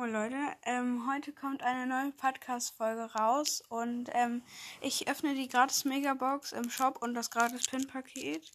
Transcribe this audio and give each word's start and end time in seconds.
Oh 0.00 0.06
Leute, 0.06 0.56
ähm, 0.62 1.06
heute 1.12 1.30
kommt 1.30 1.62
eine 1.62 1.86
neue 1.86 2.12
Podcast-Folge 2.12 3.12
raus 3.12 3.62
und 3.68 4.08
ähm, 4.14 4.42
ich 4.80 5.08
öffne 5.08 5.34
die 5.34 5.46
gratis 5.46 5.84
Megabox 5.84 6.52
im 6.52 6.70
Shop 6.70 7.02
und 7.02 7.12
das 7.12 7.30
gratis 7.30 7.66
Pin-Paket. 7.66 8.50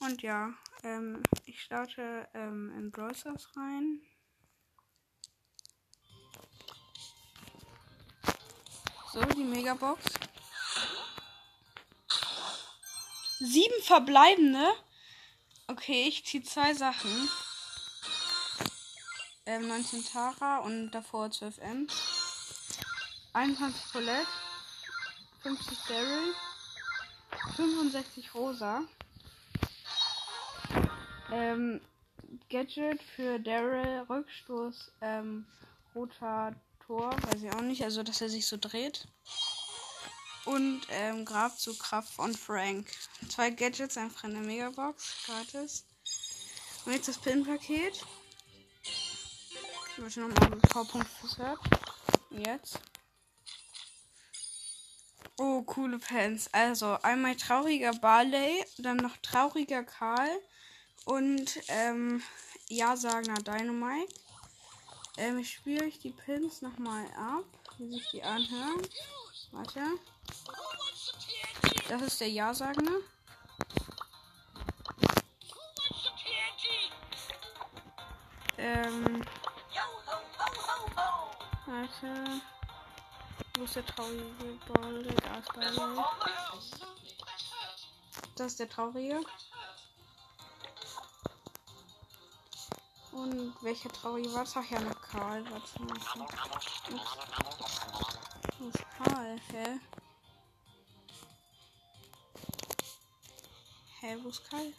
Und 0.00 0.22
ja, 0.22 0.54
ähm, 0.84 1.22
ich 1.44 1.60
starte 1.60 2.26
ähm, 2.32 2.72
in 2.78 2.90
Brawl 2.90 3.14
Stars 3.14 3.46
rein. 3.56 4.00
So, 9.12 9.22
die 9.22 9.44
Megabox. 9.44 10.02
Sieben 13.40 13.82
verbleibende. 13.82 14.66
Okay, 15.66 16.06
ich 16.08 16.24
ziehe 16.24 16.42
zwei 16.42 16.72
Sachen 16.72 17.28
ähm, 19.46 19.68
19 19.68 20.04
Tara 20.04 20.58
und 20.58 20.90
davor 20.90 21.30
12 21.30 21.58
M. 21.58 21.86
21 23.32 23.92
Colette, 23.92 24.26
50 25.42 25.78
Daryl, 25.88 26.34
65 27.56 28.34
Rosa. 28.34 28.82
Ähm, 31.30 31.80
Gadget 32.50 33.02
für 33.14 33.38
Daryl, 33.38 34.04
Rückstoß, 34.08 34.92
ähm, 35.00 35.46
roter 35.94 36.54
Tor, 36.86 37.16
weiß 37.22 37.42
ich 37.42 37.52
auch 37.52 37.62
nicht, 37.62 37.82
also 37.82 38.02
dass 38.02 38.20
er 38.20 38.28
sich 38.28 38.46
so 38.46 38.56
dreht. 38.56 39.06
Und 40.44 40.82
ähm, 40.90 41.24
Grabzugkraft 41.24 42.12
von 42.12 42.32
Frank. 42.34 42.86
Zwei 43.28 43.50
Gadgets, 43.50 43.96
einfach 43.96 44.24
in 44.24 44.34
der 44.34 44.42
Megabox, 44.42 45.26
gratis. 45.26 45.84
Und 46.84 46.92
jetzt 46.92 47.08
das 47.08 47.18
Pin-Paket. 47.18 48.04
Ich 49.96 50.02
möchte 50.02 50.20
nochmal 50.20 50.52
einen 50.52 50.60
Powerpunkt 50.60 51.08
fürs. 51.08 51.38
Jetzt. 52.28 52.80
Oh, 55.38 55.62
coole 55.62 55.98
Pants. 55.98 56.50
Also, 56.52 56.98
einmal 57.00 57.34
trauriger 57.34 57.94
Barley, 57.94 58.62
dann 58.76 58.98
noch 58.98 59.16
trauriger 59.22 59.84
Karl 59.84 60.28
und 61.06 61.58
ähm, 61.68 62.22
Ja-sagender 62.68 63.42
Dynamite. 63.42 64.14
Ähm, 65.16 65.38
ich 65.38 65.54
spiele 65.54 65.86
euch 65.86 65.98
die 65.98 66.10
Pins 66.10 66.60
nochmal 66.60 67.06
ab, 67.16 67.44
wie 67.78 67.88
sich 67.88 68.06
die 68.10 68.22
anhören. 68.22 68.82
Warte. 69.52 69.80
Das 71.88 72.02
ist 72.02 72.20
der 72.20 72.28
Ja-sagende. 72.28 72.92
Ähm, 78.58 79.22
Warte. 81.66 82.40
Wo 83.58 83.64
ist 83.64 83.74
der 83.74 83.84
traurige 83.86 84.58
Ball? 84.68 85.02
Da 85.02 85.38
ist 85.38 85.52
Ball. 85.76 86.04
Das 88.36 88.46
ist 88.52 88.60
der 88.60 88.68
traurige. 88.68 89.20
Und 93.10 93.54
welcher 93.62 93.88
traurige 93.88 94.32
war 94.32 94.44
das? 94.44 94.56
Ach 94.56 94.70
ja, 94.70 94.78
noch 94.78 95.00
Karl. 95.00 95.44
Warte 95.50 95.82
mal. 95.82 95.96
Wo 98.58 98.68
ist 98.68 98.84
Karl? 98.98 99.40
Hä? 99.50 99.80
Hä, 104.00 104.16
wo 104.22 104.28
ist 104.28 104.48
Karl? 104.48 104.72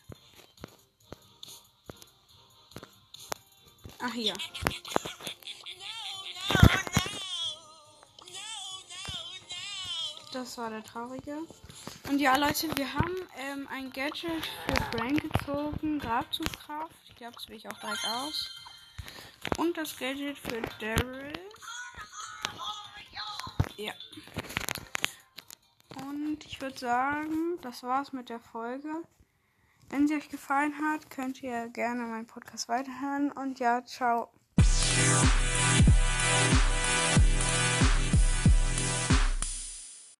Ach, 3.99 4.13
hier. 4.13 4.33
Das 10.37 10.55
war 10.59 10.69
der 10.69 10.83
traurige. 10.83 11.35
Und 12.07 12.19
ja, 12.19 12.37
Leute, 12.37 12.67
wir 12.77 12.93
haben 12.93 13.15
ähm, 13.39 13.67
ein 13.71 13.89
Gadget 13.91 14.45
für 14.45 14.95
Frank 14.95 15.19
gezogen. 15.19 15.97
Grabzugkraft. 15.97 16.93
Ich 17.07 17.15
glaube, 17.15 17.33
das 17.33 17.49
will 17.49 17.55
ich 17.55 17.67
auch 17.67 17.79
direkt 17.79 18.05
aus. 18.05 18.51
Und 19.57 19.75
das 19.75 19.97
Gadget 19.97 20.37
für 20.37 20.61
Daryl. 20.79 21.33
Ja. 23.77 23.93
Und 26.05 26.45
ich 26.45 26.61
würde 26.61 26.77
sagen, 26.77 27.59
das 27.61 27.81
war's 27.81 28.13
mit 28.13 28.29
der 28.29 28.39
Folge. 28.39 28.89
Wenn 29.89 30.07
sie 30.07 30.13
euch 30.13 30.29
gefallen 30.29 30.75
hat, 30.79 31.09
könnt 31.09 31.41
ihr 31.41 31.67
gerne 31.69 32.03
meinen 32.03 32.27
Podcast 32.27 32.69
weiterhören. 32.69 33.31
Und 33.31 33.57
ja, 33.57 33.83
ciao. 33.83 34.29